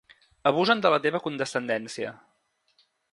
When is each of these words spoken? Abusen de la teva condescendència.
Abusen 0.51 0.79
de 0.85 0.91
la 0.93 0.99
teva 1.03 1.21
condescendència. 1.27 2.17